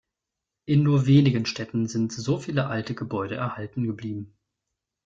[0.65, 4.35] In nur wenigen Städten sind so viele alte Gebäude erhalten geblieben.